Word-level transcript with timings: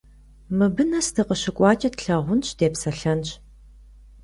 Мыбы 0.57 0.83
нэс 0.89 1.07
дыкъыщыкӀуакӀэ 1.15 1.89
тлъагъунщ, 1.95 2.47
депсэлъэнщ. 2.57 3.29